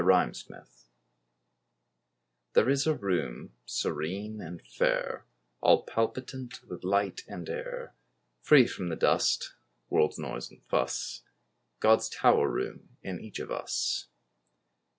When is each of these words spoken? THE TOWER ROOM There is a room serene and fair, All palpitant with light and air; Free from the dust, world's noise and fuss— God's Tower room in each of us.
THE 0.03 0.07
TOWER 0.07 0.31
ROOM 0.31 0.61
There 2.53 2.69
is 2.71 2.87
a 2.87 2.95
room 2.95 3.53
serene 3.65 4.41
and 4.41 4.59
fair, 4.65 5.27
All 5.61 5.83
palpitant 5.83 6.63
with 6.63 6.83
light 6.83 7.21
and 7.27 7.47
air; 7.47 7.93
Free 8.41 8.65
from 8.65 8.89
the 8.89 8.95
dust, 8.95 9.53
world's 9.91 10.17
noise 10.17 10.49
and 10.49 10.63
fuss— 10.65 11.21
God's 11.79 12.09
Tower 12.09 12.49
room 12.49 12.97
in 13.03 13.19
each 13.19 13.37
of 13.37 13.51
us. 13.51 14.07